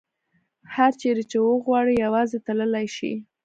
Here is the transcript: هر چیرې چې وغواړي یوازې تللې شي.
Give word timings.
هر 0.75 0.91
چیرې 1.01 1.23
چې 1.31 1.37
وغواړي 1.41 1.93
یوازې 2.05 2.37
تللې 2.45 2.85
شي. 2.95 3.13